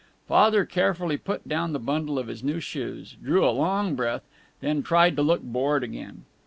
[0.27, 4.23] Father carefully put down the bundle of his new shoes, drew a long breath,
[4.59, 6.23] then tried to look bored again.